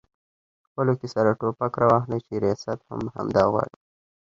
خپلو 0.67 0.93
کې 0.99 1.07
سره 1.15 1.37
ټوپک 1.39 1.73
راواخلي 1.81 2.19
چې 2.27 2.33
ریاست 2.43 2.79
هم 2.89 3.01
همدا 3.15 3.43
غواړي؟ 3.51 3.75